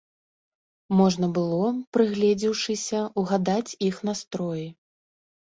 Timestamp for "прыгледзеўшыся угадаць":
1.97-3.77